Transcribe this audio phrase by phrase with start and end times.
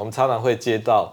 [0.00, 1.12] 我们常常会接到，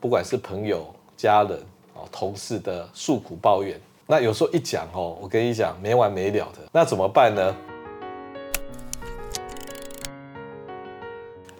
[0.00, 1.56] 不管是朋友、家人、
[1.94, 7.54] 哦同事的诉苦抱怨，那有时候一讲哦，我跟你讲没完没了的，那怎么办呢？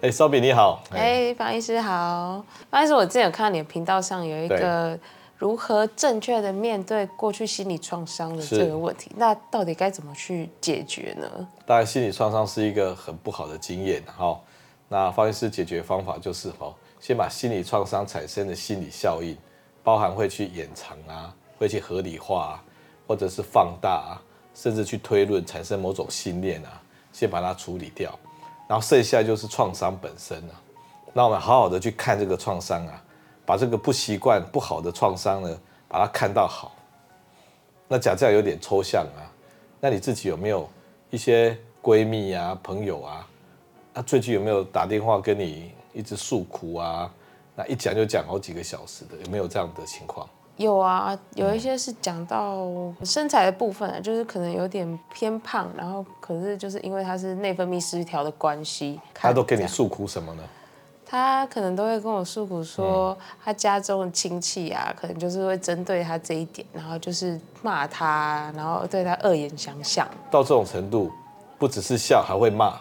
[0.01, 4.99] 哎，烧饼你好，哎，方医师好，方医师，我之前有看到你的频道上有一个
[5.37, 11.47] 如何正确的面对过去心理创伤的这个问题，那到底该怎么去解决呢？
[11.65, 14.37] 当然，心理创伤是一个很不好的经验，哈。
[14.87, 19.35] 那方医师解决方法就是哦，先把心理创伤产生的心理效应，
[19.83, 22.63] 包含会去掩藏啊，会去合理化啊，
[23.07, 24.21] 或者是放大啊，
[24.53, 28.17] 甚至去推论产生某种信念啊，先把它处理掉。
[28.67, 30.61] 然后剩下就是创伤本身啊。
[31.13, 33.03] 那我们好好的去看这个创伤啊，
[33.45, 36.75] 把这个不习惯、不好的创伤呢，把它看到好。
[37.87, 39.25] 那讲这样有点抽象啊。
[39.79, 40.69] 那你自己有没有
[41.09, 43.27] 一些闺蜜啊、朋友啊？
[43.95, 47.09] 他最近有没有打电话跟你一直诉苦啊？
[47.55, 50.27] 那一讲就讲好几个小时的，有没有这样的情况？
[50.57, 52.67] 有啊，有一些是讲到
[53.05, 60.43] 身材的部分啊，就是可能有点偏胖，然后可是就是因为他是内分泌失调的关系，他都跟你诉苦什么呢？
[61.05, 70.05] 他可能都会跟我诉苦说，他家中的亲戚啊，可能就是会针对他这一点，然后就是骂他，然后对他恶言相向。
[70.29, 71.09] 到这种程度，
[71.57, 72.77] 不只是笑，还会骂。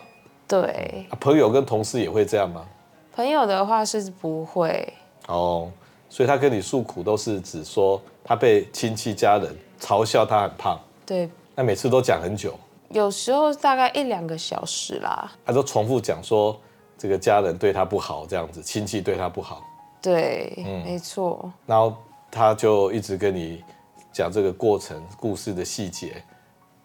[0.47, 2.67] 对，朋友跟同事也会这样吗？
[3.15, 4.93] 朋友的话是不会
[5.29, 5.71] 哦，
[6.09, 10.79] 所以他跟你诉苦都是指说他被亲戚家人嘲笑他很胖。
[11.07, 15.31] 对，那每次都讲很久，有时候大概一两个小时啦。
[15.47, 16.59] 他都重复讲说
[16.99, 19.63] 这个家人对他不好，这样子亲戚对他不好。
[20.03, 21.53] 对，嗯，没错。
[21.67, 21.97] 然后
[22.31, 23.63] 他就一直跟你
[24.13, 26.23] 讲这个过程、故事的细节，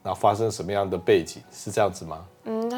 [0.04, 2.24] 然后发生什么样的背景，是这样子吗？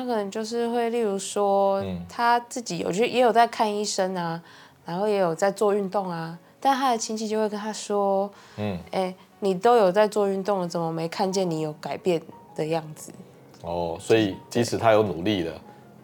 [0.02, 4.42] 嗯，他可能就是会，例如说，他自己有去也有在看医生啊，
[4.86, 12.22] 然后也有在做运动啊，但他的亲戚就会跟他说，嗯，哎，你都有在做运动了，怎么没看见你有改变
[12.56, 13.12] 的样子？
[13.62, 15.54] 哦，所以即使他有努力了，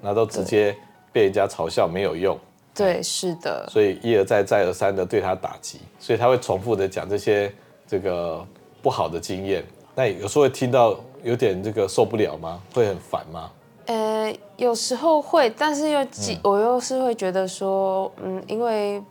[0.02, 0.76] 那都直接
[1.12, 2.38] 被人家嘲笑没有用。
[2.76, 3.68] 对，是的。
[3.68, 7.52] 所以一而再再而三的对他打击，所以他会重复的讲这些
[7.88, 8.46] 这个
[8.84, 9.66] 不好的经验。
[9.96, 12.62] 那有时候会听到有点这个受不了吗？
[12.72, 13.50] 会很烦吗？
[13.88, 16.06] 呃，有时候会，但是又
[16.44, 19.02] 我又是会觉得说，嗯，因为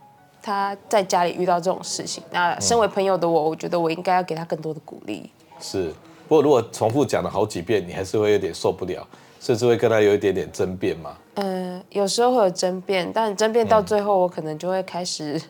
[0.41, 5.29] 他在家里遇到这种事情，那身为朋友的我，我觉得我应该要给他更多的鼓励。
[5.59, 5.93] 是，
[6.27, 9.05] 不过如果重复讲了好几遍，你还是会有点受不了，
[9.39, 11.17] 甚至会跟他有一点点争辩嘛。
[11.35, 15.41] 嗯，有时候会有争辩，但争辩到最后，我可能就会开始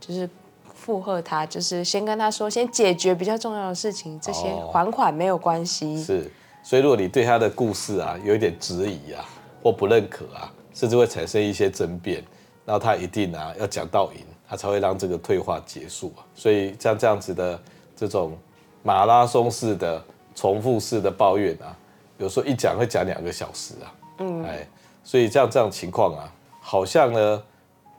[0.00, 0.28] 就是。
[0.74, 6.02] 附和他，就是先跟他说，先解决比较重要的事情，这些还款没有关系。
[6.02, 6.30] 是，
[6.68, 9.24] 所以如果你对他的故事啊有一点质疑啊，
[9.62, 12.22] 或不认可啊，甚至会产生一些争辩，
[12.66, 16.20] 那他一定啊要讲到赢，他才会让这个退化结束啊。
[16.34, 17.58] 所以像这样子的
[17.96, 18.36] 这种
[18.82, 21.74] 马拉松式的重复式的抱怨啊，
[22.18, 23.94] 有时候一讲会讲两个小时啊。
[24.18, 24.68] 嗯，哎，
[25.02, 26.30] 所以这样这样情况啊，
[26.60, 27.42] 好像呢。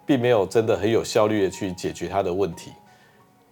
[0.05, 2.71] 并没有真的很有效率的去解决他的问题，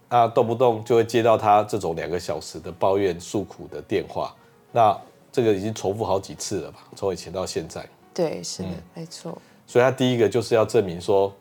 [0.08, 4.34] 那动不动就会接到他这种两个小时的抱怨诉苦的电话，
[4.72, 4.98] 那
[5.30, 6.78] 这个已经重复好几次了吧？
[6.96, 7.84] 从以前到现在。
[8.14, 9.36] 对，是的，嗯、没错。
[9.66, 11.32] 所以他第一个就是要证明说，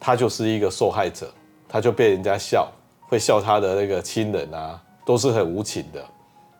[0.00, 1.32] 他就是一个受害者，
[1.68, 2.70] 他就被人家笑，
[3.08, 6.04] 会笑他的那个亲人啊，都是很无情的，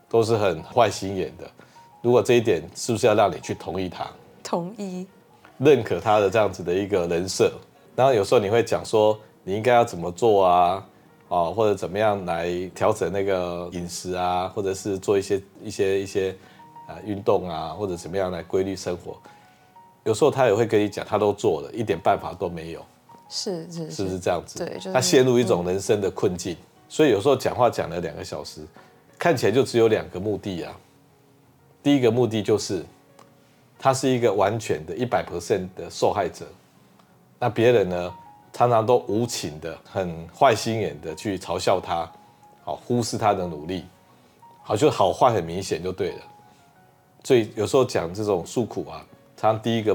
[0.08, 1.50] 都是很坏心眼的。
[2.02, 4.06] 如果这一点是不是要让你去同意他？
[4.42, 5.06] 同意。
[5.58, 7.52] 认可他的这样子的一个人设。
[7.96, 10.86] 然后有时候你会讲说，你应该要怎么做啊，
[11.26, 16.36] 哦，或者怎么样来调整那个饮食啊，或者是做一些一些一些
[16.88, 19.16] 啊运动啊，或者怎么样来规律生活。
[20.04, 22.84] 有时候他也会跟你讲，他都做了，一点办法都没有。
[23.28, 24.58] 是是是，是不是这样子？
[24.58, 26.54] 对，就是他陷入一种人生的困境。
[26.54, 26.64] 嗯。
[26.88, 28.66] 所以有时候讲话讲了两个小时，
[29.18, 30.74] 看起来就只有两个目的啊。
[31.82, 32.82] 第一个目的就是，
[33.78, 36.46] 他是一个完全的一百 percent 的受害者。
[37.38, 38.14] 那别人呢，
[38.52, 42.10] 常常都无情的、很坏心眼的去嘲笑他，
[42.64, 43.84] 好忽视他的努力，
[44.62, 46.22] 好就好坏很明显就对了。
[47.28, 49.04] 所以有时候讲这种诉苦啊，
[49.36, 49.94] 常常第一个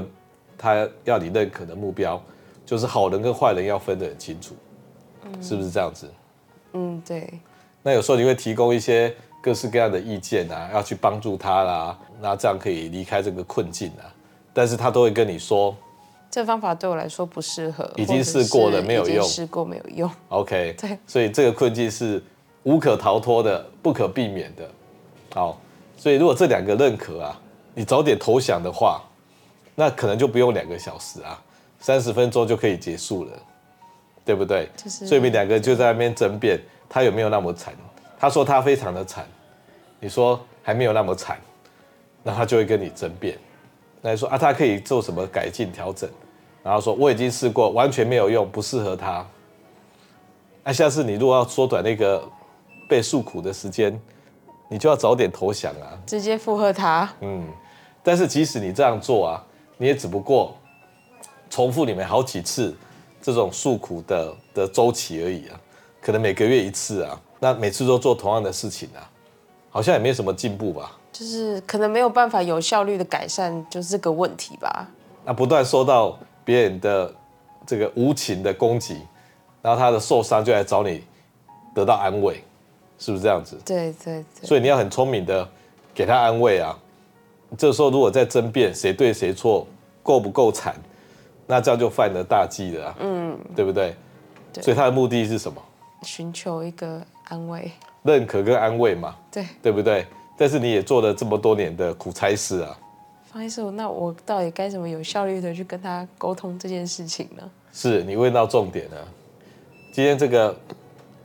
[0.56, 2.22] 他要你认可的目标，
[2.64, 4.54] 就是好人跟坏人要分得很清楚，
[5.42, 6.08] 是不是这样子？
[6.74, 7.28] 嗯，对。
[7.82, 14.06] 那有时候你会提供一些各式各样的意见啊，要去帮助他啦，那这样可以离开这个困境啊，
[14.52, 15.76] 但是他都会跟你说。
[16.30, 20.08] 这个方法对我来说不适合，已经试过了没有用，试过没有用。
[20.28, 22.22] OK，对，所以这个困境是
[22.62, 24.70] 无可逃脱的，不可避免的。
[25.34, 25.60] 好，
[25.96, 27.40] 所以如果这两个认可啊，
[27.74, 29.02] 你早点投降的话，
[29.74, 31.40] 那可能就不用两个小时啊，
[31.80, 33.32] 三十分钟就可以结束了，
[34.24, 34.68] 对不对？
[34.76, 37.74] 就是、所以你们两个就在那边争辩，他有没有那么惨？
[38.18, 39.26] 他说他非常的惨，
[40.00, 41.38] 你说还没有那么惨，
[42.22, 43.38] 那他就会跟你争辩。
[44.00, 46.08] 那你说啊，他可以做什么改进调整？
[46.62, 49.26] 然后说我已经试过，完全没有用，不适合他。
[50.62, 52.26] 那下次你如果要缩短那个
[52.88, 54.00] 被诉苦的时间，
[54.68, 57.10] 你就要早点投降啊，直接附和他。
[57.20, 57.46] 嗯，
[58.02, 59.44] 但是即使你这样做啊，
[59.76, 60.56] 你也只不过
[61.48, 62.74] 重复你们好几次
[63.22, 65.60] 这种诉苦的的周期而已啊，
[66.00, 69.10] 可能每个月一次啊，那每次都做同样的事情啊，
[69.70, 70.92] 好像也没什么进步吧？
[71.12, 74.88] 就是可能没有办法有效率的改善，就是这个问题吧。
[75.24, 77.14] 那不断受到别人的
[77.66, 79.00] 这个无情的攻击。
[79.62, 81.02] 然后他的受伤就来找你
[81.74, 82.44] 得到安慰，
[83.04, 83.58] 是不是这样子？
[83.66, 84.46] 对对对。
[84.46, 85.46] 所以你要很聪明的
[85.94, 86.74] 给他安慰啊。
[87.58, 89.66] 这时候如果在争辩谁对谁错，
[90.02, 90.74] 够不够惨，
[91.46, 92.94] 那这样就犯了大忌了啊。
[93.00, 93.94] 嗯，对不对？
[94.54, 94.62] 对。
[94.62, 95.60] 所以他的目的是什么？
[96.02, 97.70] 寻求一个安慰、
[98.04, 99.14] 认可跟安慰嘛。
[99.30, 99.44] 对。
[99.62, 100.06] 对不对？
[100.38, 102.78] 但是你也做了这么多年的苦差事啊。
[103.26, 107.42] 方医师，那我到底该怎么有效率的去跟他沟通这件事情呢？
[107.72, 108.96] 是你问到重点了。
[109.92, 110.56] 今天这个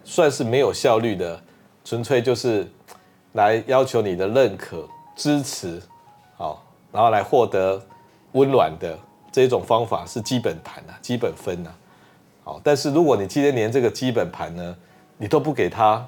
[0.03, 1.39] 算是没有效率的，
[1.89, 2.71] 纯粹就是
[3.31, 5.81] 来要求你的认可、支持，
[6.37, 7.81] 好，然后来获得
[8.33, 8.95] 温暖的
[9.31, 11.73] 这种方法是基本盘啊，基本分啊，
[12.43, 12.61] 好。
[12.63, 14.75] 但是如果你今天连这个基本盘呢，
[15.17, 16.07] 你都不给他，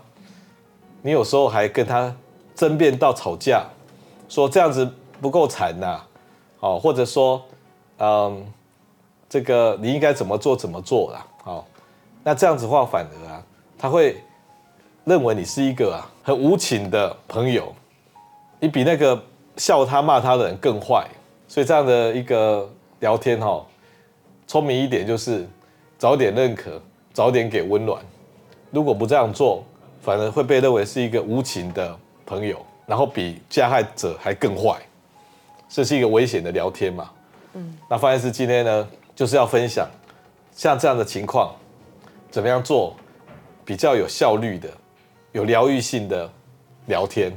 [1.01, 2.15] 你有时候还跟他
[2.53, 3.65] 争辩到吵架，
[4.29, 4.87] 说这样子
[5.19, 5.99] 不够惨呐，
[6.59, 7.43] 好，或者说，
[7.97, 8.45] 嗯，
[9.27, 11.65] 这个你应该怎么做怎么做啦，好。
[12.23, 13.43] 那这样子的话，反而啊，
[13.79, 14.23] 他会
[15.05, 17.73] 认为你是一个啊很无情的朋友，
[18.59, 19.21] 你比那个
[19.57, 21.07] 笑他骂他的人更坏。
[21.47, 22.69] 所以这样的一个
[22.99, 23.65] 聊天哈、哦，
[24.47, 25.47] 聪明一点就是
[25.97, 26.81] 早点认可，
[27.13, 28.01] 早点给温暖。
[28.69, 29.63] 如果不这样做，
[30.01, 34.77] 反而会被认为是一个无情的朋友，然后比加害者还更坏。
[35.67, 37.11] 这是一个危险的聊天嘛。
[37.53, 37.77] 嗯。
[37.89, 39.85] 那方医师今天呢，就是要分享
[40.55, 41.53] 像这样的情况。
[42.29, 42.95] 怎么样做
[43.65, 44.69] 比较有效率的、
[45.31, 46.29] 有疗愈性的
[46.87, 47.31] 聊天？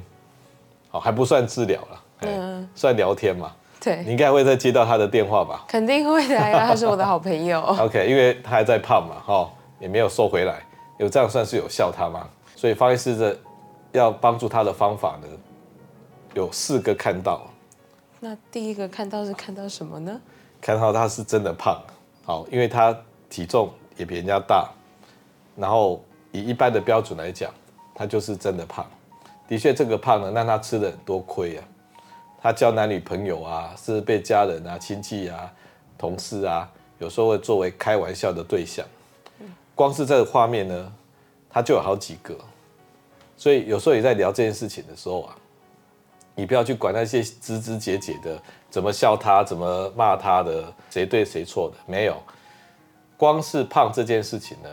[0.90, 3.52] 好，还不算治疗了，嗯，算聊天嘛。
[3.80, 5.64] 对，你应该会再接到他的电话吧？
[5.68, 7.60] 肯定会的呀，他是我的好朋友。
[7.78, 10.62] OK，因为他还在胖嘛，哈，也没有瘦回来，
[10.98, 12.26] 有这样算是有效他吗？
[12.56, 13.36] 所以方医师的
[13.92, 15.28] 要帮助他的方法呢，
[16.32, 17.46] 有四个看到。
[18.20, 20.18] 那第一个看到是看到什么呢？
[20.60, 21.78] 看到他是真的胖，
[22.24, 22.96] 好，因为他
[23.28, 24.70] 体重也比人家大。
[25.56, 26.02] 然后
[26.32, 27.52] 以一般的标准来讲，
[27.94, 28.84] 他就是真的胖。
[29.46, 31.64] 的确，这个胖呢，让他吃了很多亏啊。
[32.42, 35.52] 他交男女朋友啊，是被家人啊、亲戚啊、
[35.96, 38.84] 同事啊，有时候会作为开玩笑的对象。
[39.74, 40.92] 光是这个画面呢，
[41.48, 42.36] 他就有好几个。
[43.36, 45.36] 所以有时候也在聊这件事情的时候啊，
[46.34, 52.16] 你不要去管那些枝枝节节的，怎么笑他，怎么骂他的，谁对谁错的，没有。
[53.16, 54.68] 光是胖这件事情呢。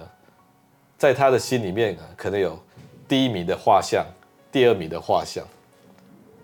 [0.98, 2.60] 在他的心里面啊，可能有
[3.12, 4.06] 第一名的画像，
[4.54, 5.46] 第二名的画像。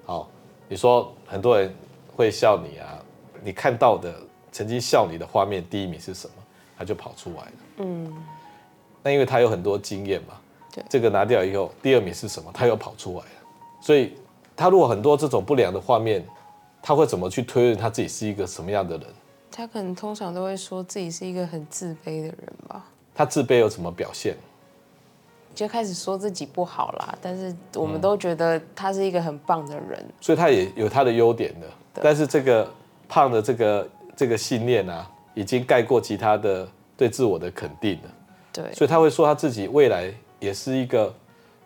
[0.06, 0.30] 好，
[0.68, 1.74] 你说很多人
[2.14, 3.00] 会笑你啊，
[3.42, 4.14] 你看到的
[4.52, 6.34] 曾经笑你的画面，第一名是什么？
[6.78, 7.52] 他就跑出来了。
[7.78, 8.14] 嗯，
[9.02, 10.34] 那因为他有很多经验嘛。
[10.74, 12.52] 对，这个拿掉以后，第二名是什么？
[12.54, 13.32] 他又跑出来了。
[13.80, 14.18] 所以
[14.54, 16.22] 他如果很多这种不良的画面，
[16.82, 19.08] 他会怎么去推论他自己是一个什么样的人？
[19.50, 22.86] 他可能通常都会说自己是一个很自卑的人吧。
[23.16, 24.36] 他自卑有什么表现？
[25.58, 31.66] 就开始说自己不好啦，但是我们都觉得他是一个很棒的人，嗯、所以他也有他的优点的。
[31.96, 32.72] 但是这个
[33.10, 38.10] 胖的这个这个信念啊，已经盖过其他的对自我的肯定了。
[38.54, 41.12] 对，所以他会说他自己未来也是一个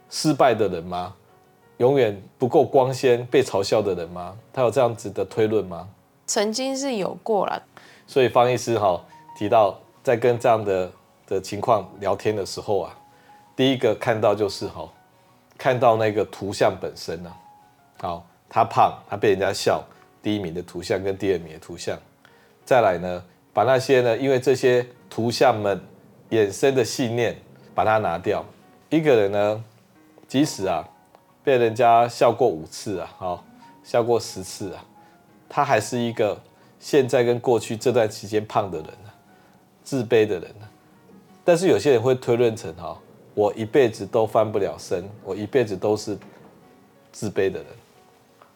[0.10, 1.14] 失败的人吗？
[1.80, 4.34] 永远不够光鲜、被嘲笑的人吗？
[4.54, 5.86] 他有这样子的推论吗？
[6.28, 7.62] 曾经是有过了。
[8.08, 9.04] 所以方医师哈
[9.38, 10.90] 提到，在跟这样的
[11.28, 12.98] 的情况聊天的时候啊。
[13.56, 14.90] 第一个看到就是哈，
[15.58, 17.32] 看到那个图像本身呢，
[18.00, 19.84] 好，他胖，他被人家笑，
[20.24, 21.98] 第一名的图像跟第二名的图像，
[22.66, 25.80] 再来呢，把那些呢，因为这些图像们
[26.32, 27.36] 衍生的信念，
[27.76, 28.44] 把它拿掉。
[28.90, 29.64] 一个人呢，
[30.28, 30.88] 即使啊，
[31.44, 33.44] 被人家笑过五次啊，好，
[33.84, 34.84] 笑过十次啊，
[35.48, 36.42] 他还是一个
[36.80, 39.14] 现在跟过去这段期间胖的人啊，
[39.84, 40.66] 自卑的人啊。
[41.44, 42.98] 但是有些人会推论成哈。
[43.34, 46.18] 我一辈子都翻不了身，我一辈子都是
[47.12, 47.66] 自卑的人，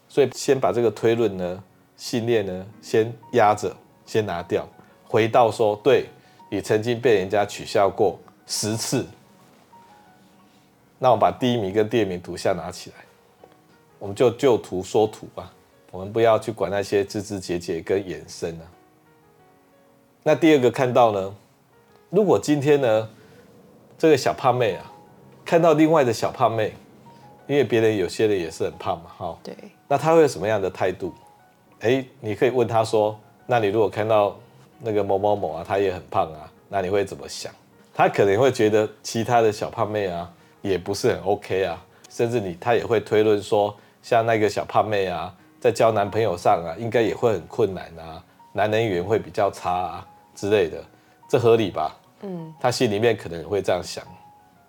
[0.10, 1.63] 所以先把这个推论呢、
[1.96, 4.67] 信念呢先压着，先拿掉，
[5.08, 6.08] 回到说，对，
[6.50, 9.05] 你曾经被人家取笑过十次，
[11.00, 12.96] 那我把第一名跟第二名图像拿起来，
[13.98, 15.53] 我们就就图说图吧，
[15.91, 18.63] 我们不要去管那些枝枝节节跟衍生啊。
[20.22, 21.36] 那第二个看到呢，
[22.10, 23.10] 如果今天呢，
[23.98, 24.92] 这个小胖妹啊，
[25.46, 26.74] 看到另外的小胖妹，
[27.48, 29.56] 因为别人有些人也是很胖嘛，哈，对，
[29.88, 31.14] 那他会有什么样的态度？
[31.80, 34.38] 哎，你可以问他说，那你如果看到
[34.80, 37.52] 那个某某某啊，他也很胖啊，那你会怎么想？
[37.94, 40.30] 他可能会觉得其他的小胖妹啊，
[40.62, 48.22] 也不是很 OK 啊，甚至你他也会推论说，像那个小胖妹啊，在交男朋友上啊，应该也会很困难啊，
[48.52, 50.84] 男人缘会比较差啊之类的，
[51.30, 51.96] 这合理吧？
[52.22, 54.04] 嗯，他心里面可能会这样想。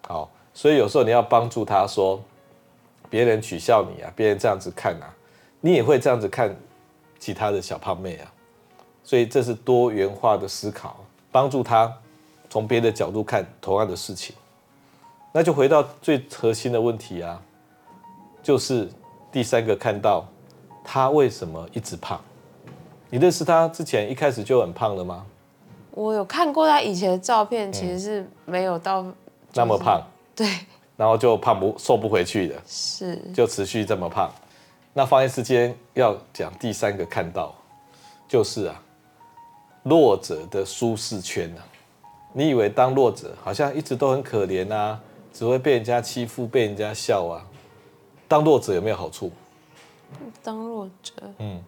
[0.07, 2.23] 好，所以有时候你要帮助他说，
[3.11, 5.15] 别人取笑你啊，别人这样子看啊，
[5.61, 6.55] 你也会这样子看。
[7.19, 8.31] 其他的小胖妹啊，
[9.03, 11.93] 所以这是多元化的思考，帮助他
[12.50, 14.37] 从别的角度看同样的事情。
[15.33, 17.43] 那就回到最核心的问题啊，
[18.43, 18.88] 就是
[19.33, 20.29] 第三个看到
[20.85, 22.21] 他为什么一直胖？
[23.09, 25.26] 你认识他之前一开始就很胖了吗？
[25.97, 29.03] 我有看过他以前的照片，其实是没有到
[29.55, 29.99] 那么胖，
[30.35, 30.47] 对，
[30.95, 34.31] 然后就胖不瘦不回去的，是就持续这么胖。
[34.93, 37.55] 那发言时间要讲第三个看到，
[38.29, 38.83] 就是啊，
[39.85, 41.65] 弱者的舒适圈啊。
[42.35, 45.00] 你以为当弱者好像一直都很可怜啊，
[45.33, 47.43] 只会被人家欺负、被人家笑啊？
[48.29, 49.33] 当弱者有没有好处？
[50.43, 51.62] 当弱者，嗯，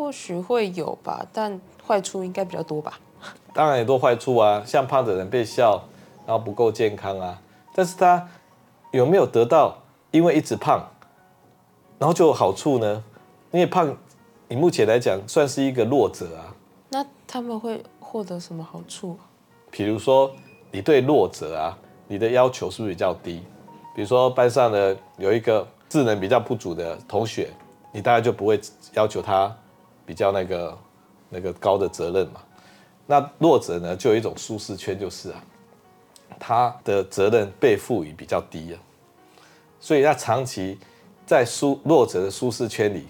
[0.00, 2.98] 或许会有吧，但坏处应该比较多吧。
[3.52, 5.78] 当然也多坏处啊，像胖的人被笑，
[6.26, 7.38] 然后不够健康啊。
[7.74, 8.26] 但是他
[8.92, 9.76] 有没有得到？
[10.10, 10.82] 因为一直胖。
[11.98, 13.04] 然后就有好处呢，
[13.50, 13.94] 因为胖，
[14.48, 16.48] 你目前来讲算是一个弱者啊。
[16.88, 19.18] 那他们会获得什么好处？
[19.70, 20.30] 比如说，
[20.70, 21.76] 你对弱者啊，
[22.08, 23.42] 你的要求是不是比较低？
[23.94, 27.50] 比如说班上的有一个智能比较不足的同学，
[27.92, 28.58] 你大概就不会
[28.94, 29.54] 要求他
[30.10, 30.78] 比较那个
[31.28, 32.40] 那个高的责任嘛。
[33.06, 35.40] 那弱者呢，就有一种舒适圈，就是啊，
[36.36, 38.76] 他的责任被赋予比较低啊，
[39.78, 40.76] 所以他长期。
[41.26, 43.06] 在舒弱者的舒适圈里，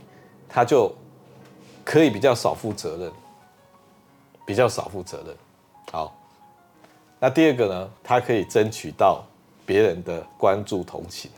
[0.46, 0.94] 他就
[1.82, 3.10] 可以比较少负责任，
[4.44, 5.34] 比较少负责任。
[5.90, 6.14] 好，
[7.18, 9.24] 那第二个呢，他可以争取到
[9.64, 11.30] 别人的关注同情，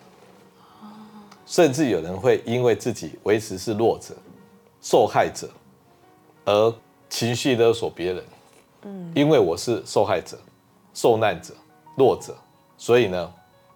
[1.46, 4.12] 甚至有人会因为自己维持是弱者、
[4.82, 5.48] 受害者，
[6.44, 6.74] 而
[7.08, 8.24] 情绪勒索别人。
[8.82, 10.36] 嗯，因为我是受害者、
[10.92, 11.54] 受难者、
[11.96, 12.36] 弱者，
[12.76, 13.32] 所以呢，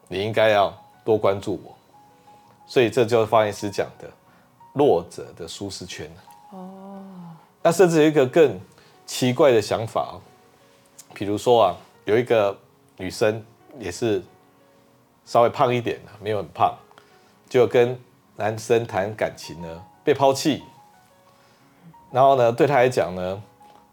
[0.09, 1.75] 你应该要多关注我。
[2.67, 4.11] 所以这就是方医师讲的
[4.73, 6.11] 弱者的舒适圈
[6.51, 7.01] 哦，
[7.63, 8.59] 那甚至有一个更
[9.07, 10.19] 奇怪的想法哦，
[11.15, 12.59] 比如说啊，有一个
[12.97, 13.41] 女生
[13.79, 14.21] 也是
[15.25, 16.77] 稍微胖一点的，没有很胖，
[17.49, 17.97] 就跟
[18.35, 20.65] 男生谈感情呢，被抛弃，
[22.11, 23.43] 然后呢，对他来讲呢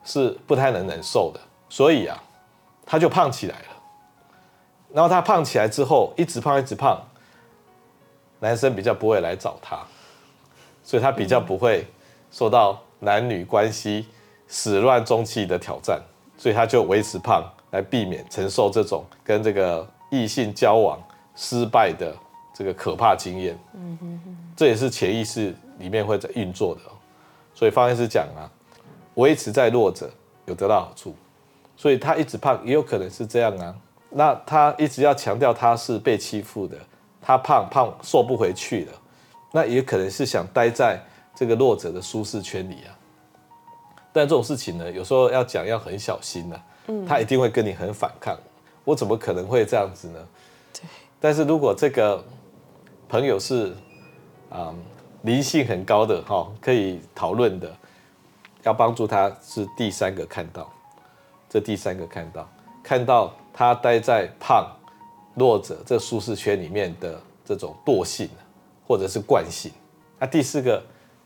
[0.04, 1.40] 是不太能忍受的，
[1.70, 2.22] 所以啊，
[2.86, 3.66] 他就胖起来了。
[4.94, 7.02] 然后他胖起来之后，一直胖，一直胖。
[8.40, 9.80] 男生比较不会来找他，
[10.84, 11.88] 所以他比较不会
[12.30, 14.06] 受到男女关系
[14.50, 16.02] 始乱终弃的挑战，
[16.38, 17.42] 所以他就维持胖
[17.72, 21.02] 来避免承受这种跟这个异性交往
[21.38, 22.14] 失败的
[22.54, 23.58] 这个可怕经验。
[23.76, 26.82] 嗯哼哼，这也是潜意识里面会在运作的。
[27.64, 28.44] 所以方医师讲啊，
[29.14, 30.12] 维持在弱者
[30.48, 31.16] 有得到好处，
[31.78, 33.74] 所以他一直胖也有可能是这样啊。
[34.10, 36.78] 那他一直要强调他是被欺负的。
[37.22, 38.92] 他胖胖瘦不回去了，
[39.54, 41.02] 那也可能是想待在
[41.34, 42.92] 这个弱者的舒适圈里啊。
[44.12, 46.64] 但这种事情呢，有时候要讲要很小心呐、啊。
[46.88, 48.38] 嗯，他一定会跟你很反抗。
[48.84, 50.20] 我怎么可能会这样子呢？
[50.74, 50.82] 对。
[51.22, 52.22] 但是如果这个
[53.08, 53.74] 朋友是
[54.50, 54.76] 啊
[55.24, 57.76] 灵性很高的哈，可以讨论的，
[58.62, 60.72] 要帮助他是第三个看到，
[61.50, 62.48] 这第三个看到，
[62.82, 64.66] 看到他待在胖。
[65.36, 68.30] 弱者这舒适圈里面的这种惰性，
[68.88, 69.72] 或者是惯性。
[70.20, 70.80] 那第四个，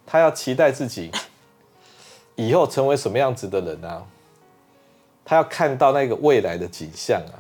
[0.06, 1.12] 他要期待自己
[2.38, 4.02] 以后成为什么样子的人啊？
[5.26, 7.36] 他要看到那个未来的景象啊。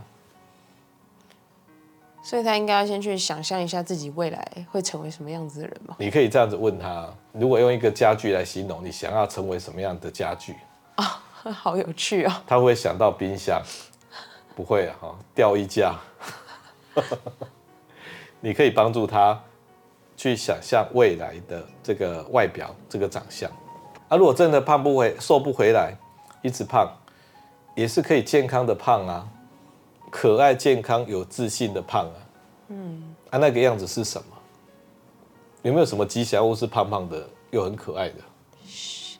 [2.27, 5.95] 所以他应该要先去想象一下自己未来会成为什么样子的人吗？
[5.97, 10.53] 你可以这样子问他：如果用一个家具来形容，你想要成为什么样的家具？
[10.95, 12.33] 啊、哦， 好有趣哦。
[12.45, 13.61] 他会想到冰箱？
[14.57, 15.95] 不会啊，哈，吊衣架。
[18.41, 19.41] 你可以帮助他
[20.17, 23.49] 去想象未来的这个外表、这个长相。
[24.09, 25.95] 啊，如果真的胖不回、瘦不回来，
[26.41, 26.91] 一直胖，
[27.73, 29.25] 也是可以健康的胖啊，
[30.09, 32.19] 可爱、健康、有自信的胖啊。
[32.69, 34.27] 嗯，啊，那个样子是什么？
[35.63, 38.15] 有没有什么吉祥物是胖胖的又很可爱的？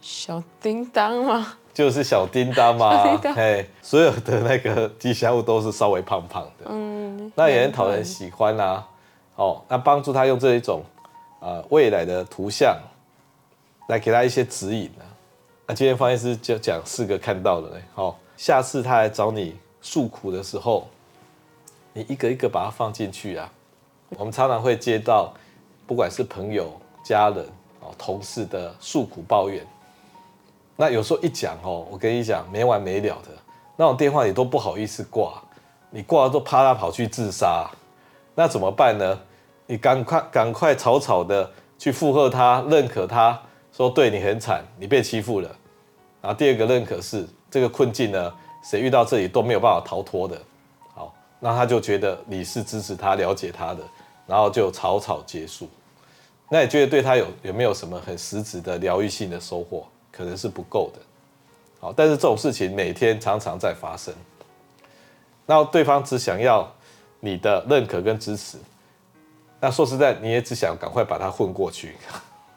[0.02, 1.58] 小叮当吗？
[1.74, 8.88] 就是小叮当嘛，嘿，所有的那个吉祥物都是稍微胖胖的，嗯，那也很讨人喜欢啊。
[9.36, 10.82] 哦，那帮助他用这一种
[11.40, 12.76] 呃未来的图像
[13.90, 15.06] 来给他一些指引啊。
[15.68, 19.56] 那今天方医师就讲四个看到的嘞，好，下次他来找你
[19.88, 20.86] 诉苦的时候，
[21.94, 23.50] 你一个一个把它放进去啊。
[24.10, 25.34] 我们常常会接到
[25.88, 26.70] 不管是朋友、
[27.06, 27.46] 家人、
[27.80, 29.66] 哦同事的诉苦抱怨。
[30.76, 33.30] 那有时候一讲哦，我跟你讲没完没了的，
[33.78, 35.42] 那种电话你都不好意思挂，
[35.90, 37.72] 你挂了都怕他跑去自杀，
[38.36, 39.18] 那怎么办呢？
[39.68, 43.42] 你赶快赶快草草的去附和他，认可他
[43.72, 45.48] 说对你很惨，你被欺负了。
[46.22, 48.34] 然后第二个认可是这个困境呢，
[48.68, 50.38] 谁遇到这里都没有办法逃脱的。
[50.94, 53.82] 好，那他就觉得你是支持他、了解他的，
[54.26, 55.70] 然后就草草结束。
[56.50, 59.88] 那你觉得对他有有没有什么很实质的疗愈性的收获？
[60.10, 61.00] 可能是不够的，
[61.80, 64.12] 好，但是这种事情每天常常在发生，
[65.46, 66.68] 那对方只想要
[67.20, 68.58] 你的认可跟支持，
[69.60, 71.96] 那说实在，你也只想赶快把他混过去，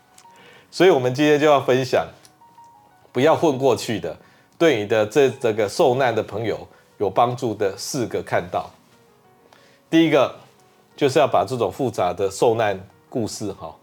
[0.70, 2.06] 所以我们今天就要分享，
[3.12, 4.16] 不要混过去的，
[4.60, 8.68] 对你的这这个受难的朋友有帮助的四个看到，
[9.88, 10.36] 第一个
[10.94, 13.74] 就是要把这种复杂的受难故事哈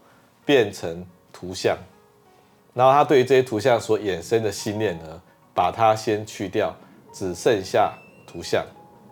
[0.46, 1.76] 变成图像。
[2.74, 5.20] 然后他对于这些图像所衍生的信念呢，
[5.52, 6.72] 把它先去掉，
[7.12, 7.92] 只剩下
[8.24, 8.64] 图像。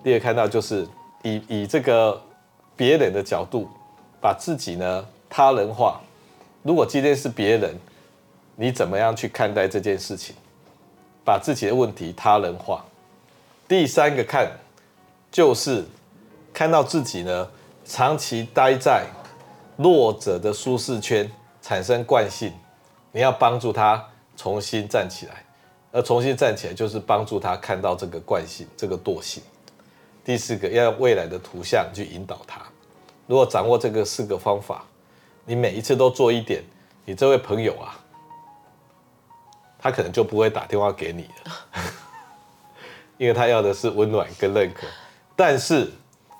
[0.04, 0.86] 第二看到就是
[1.24, 2.22] 以以这个
[2.76, 3.68] 别人的角度，
[4.20, 6.00] 把自己呢他人化。
[6.62, 7.74] 如果今天是别人，
[8.54, 10.36] 你怎么样去看待这件事情？
[11.26, 12.82] 把自己的问题他人化。
[13.68, 14.50] 第三个看
[15.30, 15.84] 就是
[16.54, 17.50] 看到自己呢
[17.84, 19.04] 长期待在
[19.76, 22.52] 弱者的舒适圈，产生惯性。
[23.10, 24.02] 你要帮助他
[24.36, 25.44] 重新站起来，
[25.90, 29.42] 而重新站起来就是帮助他看到这个惯性、这个惰性。
[30.24, 32.60] 第四个，要用未来的图像去引导他。
[33.26, 34.84] 如果掌握这个四个方法，
[35.44, 36.62] 你每一次都做一点，
[37.04, 37.98] 你这位朋友啊，
[39.88, 41.82] 他可能就不会打电话给你了，
[43.18, 44.84] 因为他要的是温暖跟认可。
[45.36, 45.92] 但是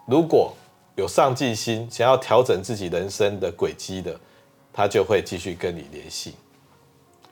[0.04, 0.52] 如果
[0.96, 4.18] 有上进心，想要调整自己人生的轨迹的，
[4.72, 6.35] 他就会继续跟你联系。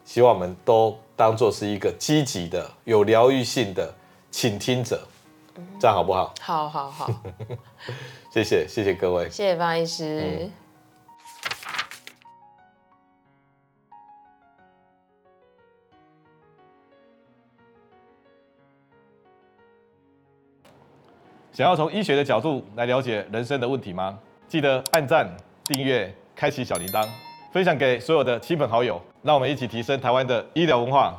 [0.05, 3.93] 希望我们都当做是一个积极的、有疗愈性的
[4.31, 5.05] 倾听者，
[5.81, 6.33] 这样好不好？
[6.41, 7.11] 好好好，
[8.31, 10.21] 谢谢谢谢各位，谢谢方医师。
[10.23, 10.53] 嗯、
[21.55, 24.19] 想要从医学的角度来了解人生的问题吗？
[24.49, 25.25] 记得按赞、
[25.67, 27.07] 订阅、开启小铃铛，
[27.53, 29.01] 分享给所有的亲朋好友。
[29.23, 31.15] 让我们一起提升台湾的医疗文化。